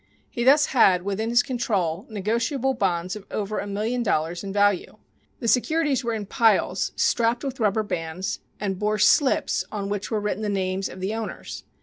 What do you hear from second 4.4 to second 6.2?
in value. The securities were